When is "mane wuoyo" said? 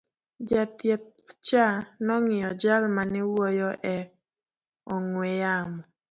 2.95-3.69